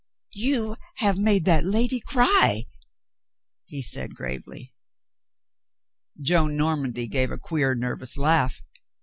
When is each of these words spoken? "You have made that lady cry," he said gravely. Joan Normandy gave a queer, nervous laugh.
"You 0.33 0.77
have 0.95 1.19
made 1.19 1.45
that 1.45 1.63
lady 1.63 1.99
cry," 1.99 2.65
he 3.65 3.83
said 3.83 4.15
gravely. 4.15 4.73
Joan 6.19 6.57
Normandy 6.57 7.07
gave 7.07 7.29
a 7.29 7.37
queer, 7.37 7.75
nervous 7.75 8.17
laugh. 8.17 8.63